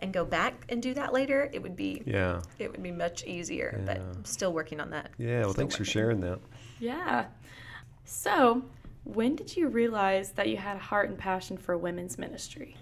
[0.00, 2.40] and go back and do that later, it would be Yeah.
[2.58, 3.82] it would be much easier.
[3.84, 5.10] But I'm still working on that.
[5.18, 5.40] Yeah.
[5.40, 6.38] Well, Still thanks for sharing that.
[6.78, 7.26] Yeah.
[8.04, 8.62] So,
[9.08, 12.76] when did you realize that you had a heart and passion for women's ministry?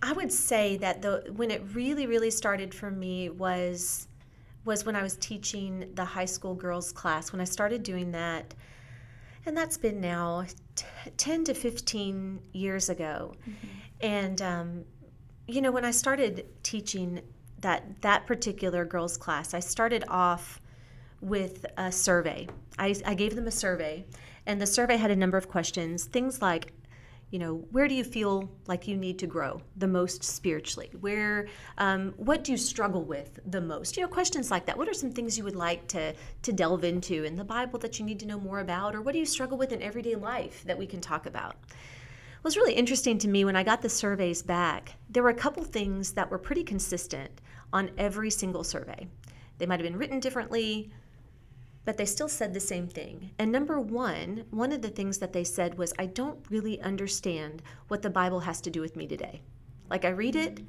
[0.00, 4.08] I would say that the when it really really started for me was
[4.64, 7.30] was when I was teaching the high school girls class.
[7.30, 8.54] When I started doing that
[9.44, 10.46] and that's been now
[10.76, 13.34] t- 10 to 15 years ago.
[14.00, 14.84] And um,
[15.46, 17.20] you know when I started teaching
[17.58, 20.61] that that particular girls class I started off
[21.22, 22.48] with a survey.
[22.78, 24.04] I, I gave them a survey
[24.46, 26.72] and the survey had a number of questions things like
[27.30, 30.90] you know where do you feel like you need to grow the most spiritually?
[31.00, 33.96] Where um, what do you struggle with the most?
[33.96, 34.76] You know questions like that.
[34.76, 37.98] What are some things you would like to to delve into in the bible that
[37.98, 40.62] you need to know more about or what do you struggle with in everyday life
[40.64, 41.56] that we can talk about?
[41.70, 45.34] It was really interesting to me when i got the surveys back there were a
[45.34, 47.40] couple things that were pretty consistent
[47.72, 49.06] on every single survey.
[49.56, 50.90] They might have been written differently
[51.84, 53.30] but they still said the same thing.
[53.38, 57.62] And number one, one of the things that they said was, I don't really understand
[57.88, 59.42] what the Bible has to do with me today.
[59.90, 60.60] Like I read it,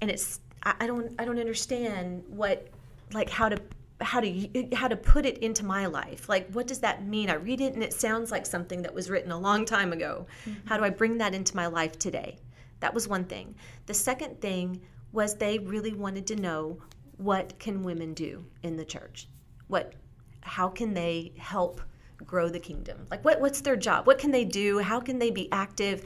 [0.00, 2.68] and it's I, I don't I don't understand what
[3.12, 3.60] like how to
[4.00, 6.28] how to how to put it into my life.
[6.28, 7.30] Like what does that mean?
[7.30, 10.26] I read it and it sounds like something that was written a long time ago.
[10.44, 10.66] Mm-hmm.
[10.66, 12.38] How do I bring that into my life today?
[12.80, 13.54] That was one thing.
[13.86, 14.80] The second thing
[15.12, 16.78] was they really wanted to know
[17.16, 19.28] what can women do in the church?
[19.68, 19.94] What
[20.40, 21.80] how can they help
[22.24, 23.06] grow the kingdom?
[23.10, 24.06] Like what what's their job?
[24.06, 24.78] What can they do?
[24.78, 26.04] How can they be active?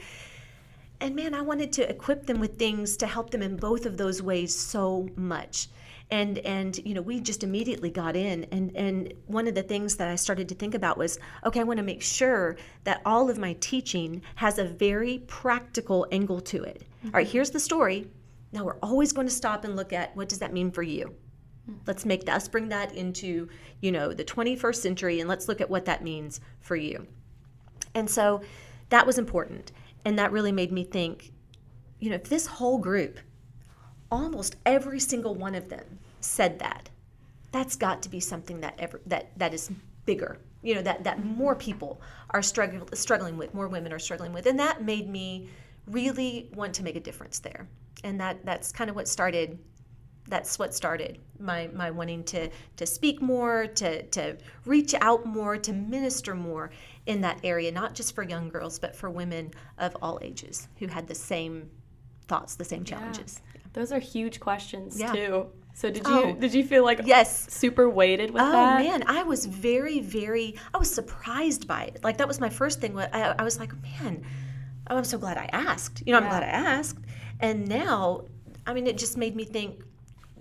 [0.99, 3.97] And man, I wanted to equip them with things to help them in both of
[3.97, 5.67] those ways so much.
[6.11, 9.95] And and you know, we just immediately got in and and one of the things
[9.95, 13.29] that I started to think about was, okay, I want to make sure that all
[13.29, 16.83] of my teaching has a very practical angle to it.
[17.05, 17.31] All right, mm-hmm.
[17.31, 18.07] here's the story.
[18.51, 21.15] Now we're always going to stop and look at what does that mean for you?
[21.87, 23.49] Let's make us bring that into,
[23.81, 27.07] you know, the 21st century and let's look at what that means for you.
[27.93, 28.41] And so
[28.89, 29.71] that was important.
[30.05, 31.31] And that really made me think,
[31.99, 33.19] you know, if this whole group,
[34.11, 36.89] almost every single one of them said that,
[37.51, 39.71] that's got to be something that ever that that is
[40.05, 40.37] bigger.
[40.63, 44.45] You know, that that more people are struggling struggling with, more women are struggling with.
[44.45, 45.49] And that made me
[45.87, 47.67] really want to make a difference there.
[48.03, 49.59] And that that's kind of what started
[50.31, 55.57] that's what started my my wanting to to speak more, to to reach out more,
[55.57, 56.71] to minister more
[57.05, 60.87] in that area, not just for young girls, but for women of all ages who
[60.87, 61.69] had the same
[62.27, 63.41] thoughts, the same challenges.
[63.73, 65.11] Those are huge questions Yeah.
[65.11, 65.47] too.
[65.73, 66.35] So did you Oh.
[66.39, 67.47] did you feel like Yes.
[67.53, 68.81] super weighted with Oh that?
[68.81, 70.55] Oh man, I was very, very.
[70.73, 72.03] I was surprised by it.
[72.03, 72.97] Like that was my first thing.
[72.97, 74.23] I, I was like, man,
[74.89, 76.03] oh, I'm so glad I asked.
[76.05, 76.99] You know, I'm glad I asked.
[77.41, 78.25] And now,
[78.67, 79.83] I mean, it just made me think,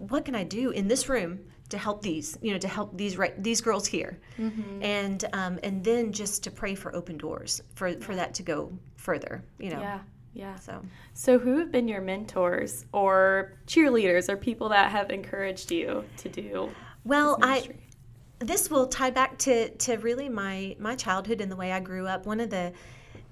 [0.08, 2.36] what can I do in this room to help these?
[2.42, 4.82] You know, to help these right these girls here, Mm-hmm.
[4.82, 8.72] and um, and then just to pray for open doors for for that to go
[8.96, 9.42] further.
[9.58, 9.80] You know.
[9.80, 10.00] Yeah.
[10.32, 10.56] Yeah.
[10.56, 10.82] So
[11.14, 16.28] So, who have been your mentors or cheerleaders or people that have encouraged you to
[16.28, 16.70] do?
[17.04, 17.68] well, this I
[18.38, 22.06] this will tie back to to really my my childhood and the way I grew
[22.06, 22.26] up.
[22.26, 22.72] One of the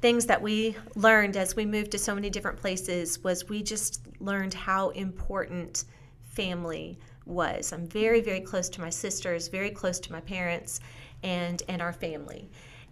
[0.00, 4.00] things that we learned as we moved to so many different places was we just
[4.20, 5.84] learned how important
[6.40, 6.86] family
[7.26, 7.72] was.
[7.74, 10.80] I'm very very close to my sisters, very close to my parents
[11.22, 12.42] and and our family.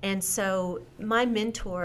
[0.03, 0.47] And so
[1.15, 1.85] my mentor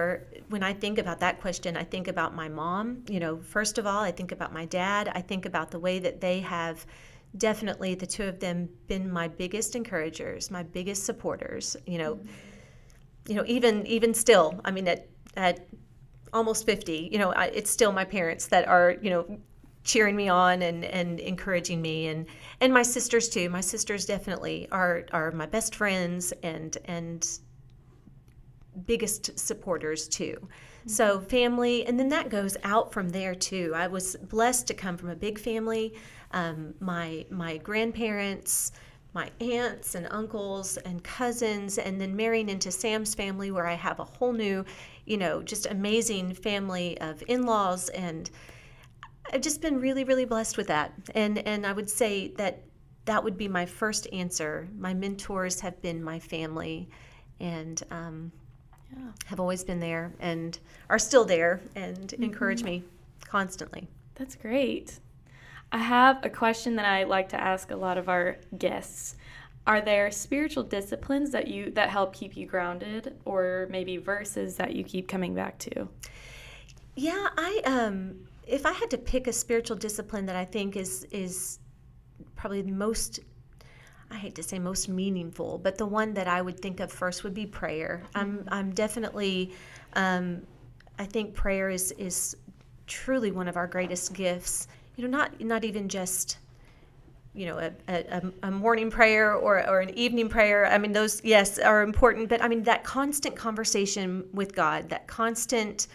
[0.53, 3.85] when I think about that question, I think about my mom, you know, first of
[3.89, 6.85] all, I think about my dad, I think about the way that they have
[7.37, 11.77] definitely the two of them been my biggest encouragers, my biggest supporters.
[11.85, 12.19] You know,
[13.29, 15.55] you know, even even still, I mean, at at
[16.33, 19.23] almost fifty, you know, I, it's still my parents that are, you know,
[19.83, 22.25] cheering me on and and encouraging me, and
[22.59, 23.49] and my sisters too.
[23.49, 27.27] My sisters definitely are are my best friends and and
[28.85, 30.47] biggest supporters too.
[30.87, 33.73] So family, and then that goes out from there too.
[33.75, 35.93] I was blessed to come from a big family.
[36.31, 38.71] Um, my my grandparents,
[39.13, 43.99] my aunts and uncles and cousins, and then marrying into Sam's family, where I have
[43.99, 44.65] a whole new,
[45.05, 48.29] you know, just amazing family of in-laws, and
[49.31, 50.93] I've just been really, really blessed with that.
[51.15, 52.63] And and I would say that
[53.05, 54.67] that would be my first answer.
[54.77, 56.89] My mentors have been my family,
[57.39, 58.31] and um,
[59.25, 60.57] have always been there and
[60.89, 62.83] are still there and encourage me
[63.25, 63.87] constantly.
[64.15, 64.99] That's great.
[65.71, 69.15] I have a question that I like to ask a lot of our guests.
[69.65, 74.75] Are there spiritual disciplines that you that help keep you grounded or maybe verses that
[74.75, 75.87] you keep coming back to?
[76.95, 81.05] Yeah, I um if I had to pick a spiritual discipline that I think is
[81.11, 81.59] is
[82.35, 83.19] probably the most
[84.09, 87.23] I hate to say most meaningful, but the one that I would think of first
[87.23, 88.03] would be prayer.
[88.13, 89.53] I'm I'm definitely
[89.93, 90.41] um,
[90.99, 92.35] I think prayer is is
[92.87, 94.67] truly one of our greatest gifts.
[94.95, 96.37] You know, not not even just
[97.33, 101.23] you know a, a, a morning prayer or, or an evening prayer i mean those
[101.23, 105.87] yes are important but i mean that constant conversation with god that constant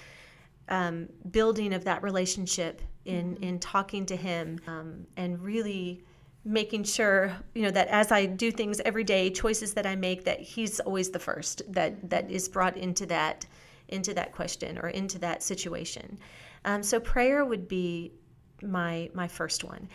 [0.68, 6.02] um, building of that relationship in in talking to him um, and really
[6.44, 10.24] making sure you know that as I do things every day, choices that I make,
[10.24, 13.46] that he's always the first that that is brought into that
[13.88, 16.18] into that question or into that situation.
[16.64, 18.12] Um, so prayer would be
[18.62, 19.88] my my first one.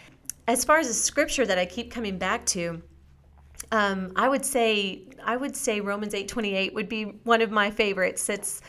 [0.47, 2.81] As far as the scripture that I keep coming back to,
[3.71, 7.51] um, I would say I would say Romans eight twenty eight would be one of
[7.51, 8.27] my favorites.
[8.29, 8.61] It's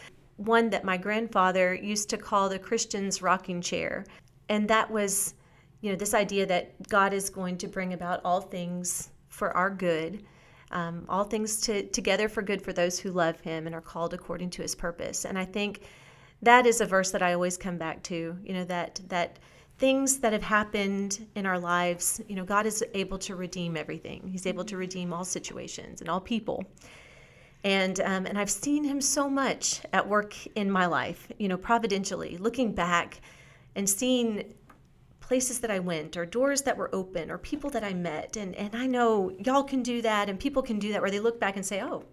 [0.44, 4.04] one that my grandfather used to call the Christian's rocking chair,
[4.48, 5.34] and that was,
[5.80, 9.70] you know, this idea that God is going to bring about all things for our
[9.70, 10.24] good,
[10.70, 14.14] um, all things to, together for good for those who love Him and are called
[14.14, 15.24] according to His purpose.
[15.24, 15.82] And I think
[16.42, 18.36] that is a verse that I always come back to.
[18.42, 19.38] You know that that
[19.78, 24.28] things that have happened in our lives, you know, God is able to redeem everything.
[24.28, 26.64] He's able to redeem all situations and all people.
[27.64, 31.28] And um, and I've seen Him so much at work in my life.
[31.38, 33.20] You know, providentially looking back
[33.74, 34.52] and seeing
[35.20, 38.36] places that I went or doors that were open or people that I met.
[38.36, 41.20] And, and I know y'all can do that and people can do that where they
[41.20, 42.04] look back and say, oh,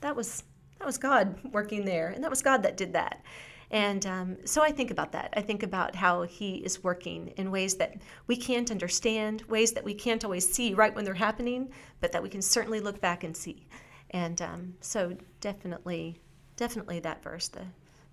[0.00, 0.44] that was
[0.78, 3.22] that was God working there and that was God that did that.
[3.70, 5.34] And um, so I think about that.
[5.36, 7.96] I think about how He is working in ways that
[8.26, 11.70] we can't understand, ways that we can't always see right when they're happening,
[12.00, 13.66] but that we can certainly look back and see.
[14.10, 16.20] And um, so definitely,
[16.56, 17.64] definitely that verse, the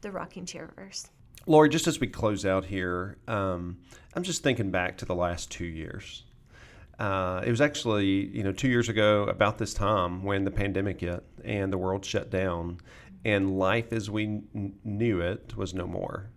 [0.02, 1.10] the rocking chair verse.
[1.46, 3.78] Lori, just as we close out here, um,
[4.16, 6.24] I'm just thinking back to the last two years.
[7.00, 11.02] Uh, it was actually, you know, two years ago about this time when the pandemic
[11.02, 12.78] hit and the world shut down,
[13.26, 16.30] and life as we n- knew it was no more,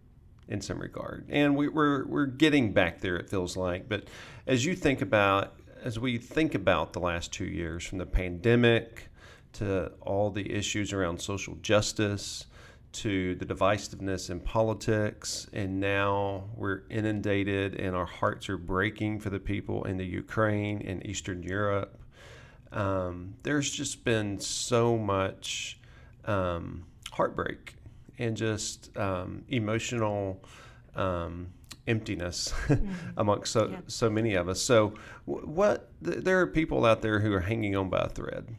[0.49, 1.27] in some regard.
[1.29, 3.16] And we, we're we're getting back there.
[3.16, 4.09] It feels like, but
[4.47, 9.09] as you think about, as we think about the last two years, from the pandemic
[9.59, 12.47] to all the issues around social justice
[12.92, 19.28] to the divisiveness in politics, and now we're inundated and our hearts are breaking for
[19.30, 22.01] the people in the Ukraine and Eastern Europe.
[22.72, 25.78] Um, there's just been so much
[26.24, 27.74] um, heartbreak
[28.18, 30.43] and just um, emotional
[30.95, 31.49] um,
[31.87, 32.53] emptiness
[33.16, 33.80] amongst so, Yeah.
[33.87, 34.61] so many of us.
[34.61, 34.95] So,
[35.26, 38.57] what th- there are people out there who are hanging on by a thread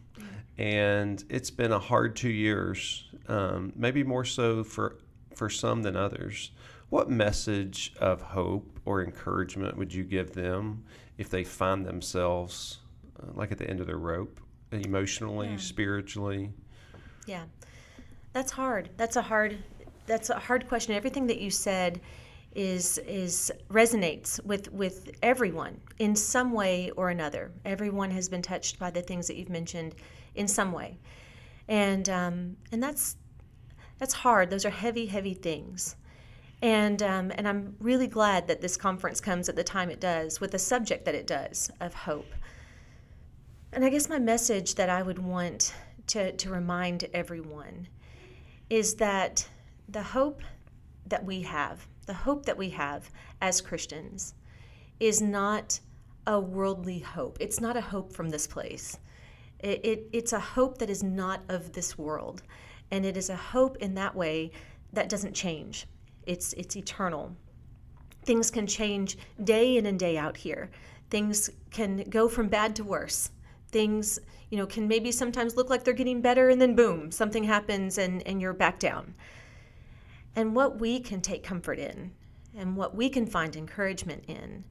[0.58, 4.97] and it's been a hard two years, um, maybe more so for
[5.36, 6.51] for some than others.
[6.89, 10.84] What message of hope or encouragement would you give them
[11.18, 12.80] if they find themselves
[13.22, 14.39] uh, like at the end of their rope,
[14.72, 15.58] emotionally, Yeah.
[15.58, 16.51] spiritually?
[17.28, 17.43] Yeah,
[18.34, 18.89] that's hard.
[18.97, 19.58] That's a hard,
[20.05, 20.95] that's a hard question.
[20.95, 21.99] Everything that you said
[22.55, 27.51] is is resonates with with everyone in some way or another.
[27.66, 29.93] Everyone has been touched by the things that you've mentioned
[30.38, 30.97] in some way,
[31.67, 33.17] and um, and that's
[33.99, 34.49] that's hard.
[34.49, 35.95] Those are heavy, heavy things.
[36.61, 40.39] And, um, and I'm really glad that this conference comes at the time it does,
[40.41, 42.33] with the subject that it does of hope.
[43.71, 45.73] And I guess my message that I would want
[46.07, 47.88] to, to remind everyone
[48.69, 49.47] is that
[49.88, 50.41] the hope
[51.05, 53.09] that we have, the hope that we have
[53.41, 54.33] as Christians,
[54.99, 55.79] is not
[56.25, 57.38] a worldly hope.
[57.39, 58.97] It's not a hope from this place.
[59.60, 62.43] It, it, it's a hope that is not of this world.
[62.91, 64.51] And it is a hope in that way
[64.93, 65.88] that doesn't change
[66.28, 67.36] it's it's eternal.
[68.24, 70.70] Things can change day in and day out here.
[71.10, 73.32] Things can go from bad to worse.
[73.70, 77.45] Things, you know, can maybe sometimes look like they're getting better and then boom, something
[77.45, 79.16] happens and, and you're back down.
[80.36, 82.12] And what we can take comfort in
[82.55, 84.66] and what we can find encouragement in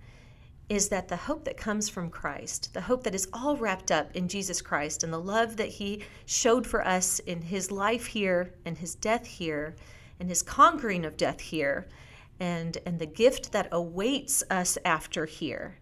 [0.69, 4.15] is that the hope that comes from Christ, the hope that is all wrapped up
[4.17, 8.55] in Jesus Christ and the love that He showed for us in His life here
[8.65, 9.77] and His death here,
[10.19, 11.87] and his conquering of death here
[12.41, 15.77] and, and the gift that awaits us after here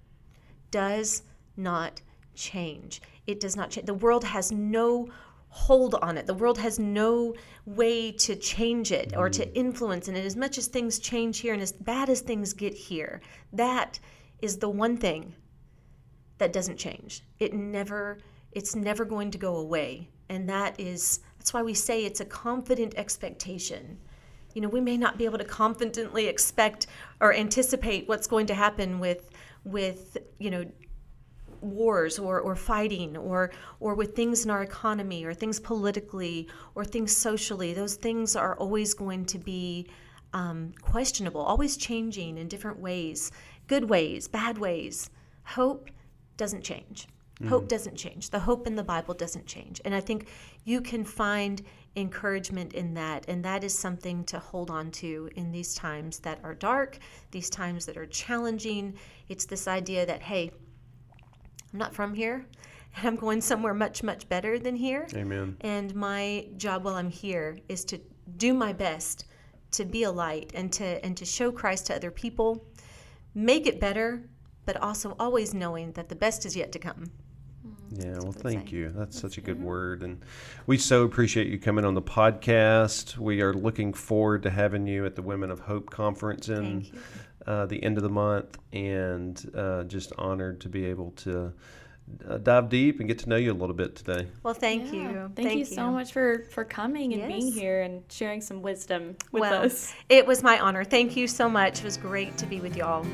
[0.71, 1.23] does
[1.57, 2.01] not
[2.35, 3.01] change.
[3.27, 3.87] It does not change.
[3.87, 5.09] The world has no
[5.49, 6.27] hold on it.
[6.27, 9.53] The world has no way to change it or to mm.
[9.55, 10.17] influence it.
[10.17, 13.21] And as much as things change here and as bad as things get here,
[13.53, 14.01] that
[14.45, 15.35] is the one thing
[16.39, 17.23] that doesn't change.
[17.39, 18.19] It never
[18.53, 20.09] it's never going to go away.
[20.29, 23.99] And that is that's why we say it's a confident expectation
[24.55, 26.87] you know, we may not be able to confidently expect
[27.21, 29.31] or anticipate what's going to happen with
[29.65, 30.65] with you know
[31.61, 36.85] wars or, or fighting or or with things in our economy or things politically or
[36.85, 39.89] things socially those things are always going to be
[40.35, 43.33] um, questionable always changing in different ways
[43.67, 45.11] good ways bad ways
[45.45, 45.91] hope
[46.37, 47.07] doesn't change
[47.41, 47.49] mm.
[47.49, 50.29] hope doesn't change the hope in the bible doesn't change and i think
[50.65, 51.63] you can find
[51.97, 53.25] encouragement in that.
[53.29, 56.99] And that is something to hold on to in these times that are dark,
[57.31, 58.95] these times that are challenging.
[59.29, 60.51] It's this idea that, hey,
[61.73, 62.47] I'm not from here
[62.97, 65.07] and I'm going somewhere much, much better than here.
[65.15, 65.57] Amen.
[65.61, 68.01] And my job while I'm here is to
[68.37, 69.27] do my best
[69.73, 72.65] to be a light and to and to show Christ to other people,
[73.35, 74.23] make it better,
[74.65, 77.11] but also always knowing that the best is yet to come.
[77.91, 78.93] Yeah, well, thank you.
[78.95, 80.03] That's such a good word.
[80.03, 80.21] And
[80.67, 83.19] we so appreciate you coming on the podcast.
[83.19, 86.87] We are looking forward to having you at the Women of Hope conference in
[87.47, 91.53] uh, the end of the month and uh, just honored to be able to.
[92.29, 94.27] Uh, dive deep and get to know you a little bit today.
[94.43, 95.11] Well, thank Yeah.
[95.11, 95.33] you.
[95.35, 99.17] Thank, Thank you so much for for coming and being here and sharing some wisdom
[99.33, 99.95] with well, us.
[100.09, 100.85] it was my honor.
[100.85, 101.79] Thank you so much.
[101.79, 103.07] It was great to be with y'all.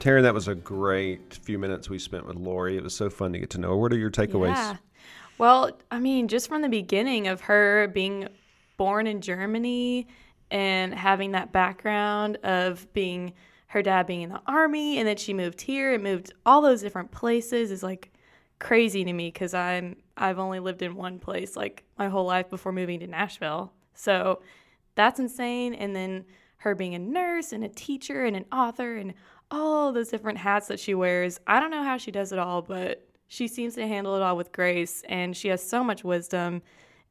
[0.00, 2.76] Taryn, that was a great few minutes we spent with Lori.
[2.76, 3.76] It was so fun to get to know her.
[3.76, 4.54] What are your takeaways?
[4.54, 4.76] Yeah.
[5.36, 8.28] Well, I mean, just from the beginning of her being
[8.80, 10.08] born in Germany
[10.50, 13.34] and having that background of being
[13.66, 16.80] her dad being in the army and then she moved here and moved all those
[16.80, 18.10] different places is like
[18.58, 22.48] crazy to me because I'm I've only lived in one place like my whole life
[22.48, 23.70] before moving to Nashville.
[23.92, 24.40] So
[24.94, 25.74] that's insane.
[25.74, 26.24] And then
[26.56, 29.12] her being a nurse and a teacher and an author and
[29.50, 31.38] all those different hats that she wears.
[31.46, 34.38] I don't know how she does it all, but she seems to handle it all
[34.38, 36.62] with grace and she has so much wisdom.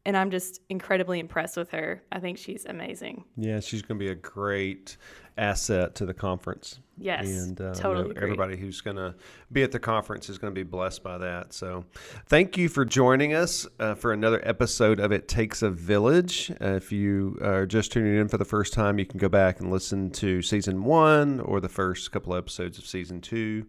[0.06, 2.02] And I'm just incredibly impressed with her.
[2.12, 3.26] I think she's amazing.
[3.36, 4.98] Yeah, she's going to be a great
[5.38, 6.80] asset to the conference.
[7.02, 8.24] Yes, and uh, totally know agree.
[8.24, 9.16] everybody who's going to
[9.52, 11.54] be at the conference is going to be blessed by that.
[11.54, 11.86] So,
[12.28, 16.52] thank you for joining us uh, for another episode of It Takes a Village.
[16.62, 19.62] Uh, if you are just tuning in for the first time, you can go back
[19.62, 23.66] and listen to season one or the first couple episodes of season two.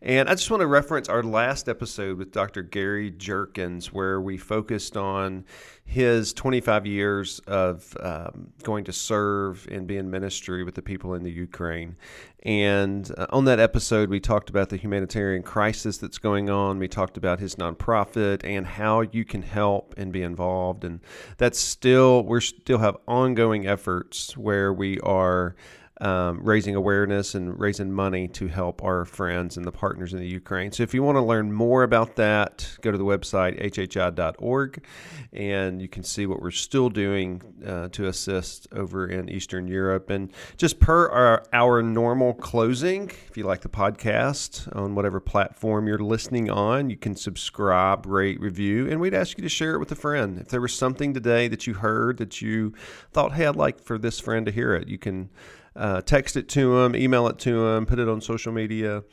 [0.00, 2.62] And I just want to reference our last episode with Dr.
[2.62, 5.44] Gary Jerkins, where we focused on
[5.88, 11.14] his 25 years of um, going to serve and be in ministry with the people
[11.14, 11.96] in the Ukraine.
[12.42, 16.78] And uh, on that episode, we talked about the humanitarian crisis that's going on.
[16.78, 20.84] We talked about his nonprofit and how you can help and be involved.
[20.84, 21.00] And
[21.38, 25.56] that's still, we're still have ongoing efforts where we are
[26.00, 30.26] um, raising awareness and raising money to help our friends and the partners in the
[30.26, 30.70] Ukraine.
[30.70, 34.84] So if you want to learn more about that, go to the website hhi.org
[35.32, 40.10] and you can see what we're still doing uh, to assist over in Eastern Europe.
[40.10, 45.88] And just per our, our normal closing, if you like the podcast on whatever platform
[45.88, 49.78] you're listening on, you can subscribe, rate, review, and we'd ask you to share it
[49.78, 50.38] with a friend.
[50.38, 52.72] If there was something today that you heard that you
[53.12, 55.30] thought, hey, I'd like for this friend to hear it, you can
[55.78, 59.04] uh, text it to them, email it to them, put it on social media.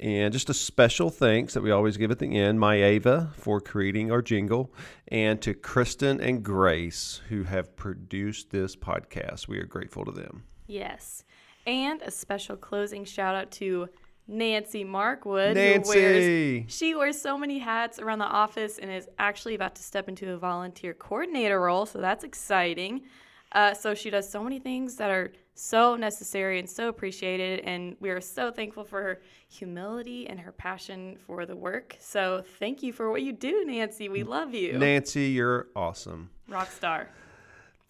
[0.00, 3.60] And just a special thanks that we always give at the end, my Ava for
[3.60, 4.72] creating our jingle,
[5.08, 9.48] and to Kristen and Grace who have produced this podcast.
[9.48, 10.44] We are grateful to them.
[10.66, 11.24] Yes.
[11.66, 13.88] And a special closing shout out to
[14.28, 15.54] Nancy Markwood.
[15.54, 16.60] Nancy!
[16.60, 20.08] Wears, she wears so many hats around the office and is actually about to step
[20.08, 21.86] into a volunteer coordinator role.
[21.86, 23.02] So that's exciting.
[23.50, 27.60] Uh, so she does so many things that are so necessary and so appreciated.
[27.60, 31.96] And we are so thankful for her humility and her passion for the work.
[32.00, 34.08] So thank you for what you do, Nancy.
[34.08, 34.78] We love you.
[34.78, 36.30] Nancy, you're awesome.
[36.48, 37.08] Rock star.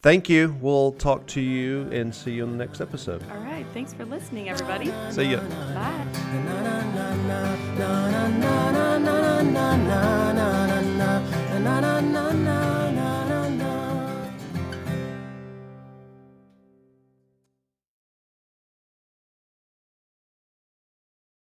[0.00, 0.56] Thank you.
[0.60, 3.20] We'll talk to you and see you on the next episode.
[3.32, 3.66] All right.
[3.74, 4.92] Thanks for listening, everybody.
[5.10, 5.40] See ya.
[5.74, 6.18] Bye.